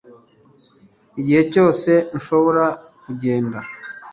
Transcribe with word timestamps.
igihe 1.19 1.41
cyose 1.53 1.91
nshobora 2.17 2.65
kugenda 3.03 3.59